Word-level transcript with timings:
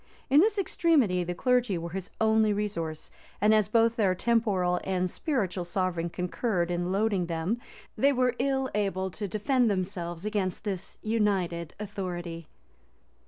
[*] 0.17 0.29
In 0.31 0.39
this 0.39 0.57
extremity 0.57 1.23
the 1.23 1.35
clergy 1.35 1.77
were 1.77 1.91
his 1.91 2.09
only 2.19 2.53
resource; 2.53 3.11
and 3.39 3.53
as 3.53 3.67
both 3.67 3.97
their 3.97 4.15
temporal 4.15 4.81
and 4.83 5.11
spiritual 5.11 5.63
sovereign 5.63 6.09
concurred 6.09 6.71
in 6.71 6.91
loading 6.91 7.27
them, 7.27 7.61
they 7.95 8.11
were 8.11 8.33
ill 8.39 8.67
able 8.73 9.11
to 9.11 9.27
defend 9.27 9.69
themselves 9.69 10.25
against 10.25 10.63
this 10.63 10.97
united 11.03 11.75
authority. 11.79 12.47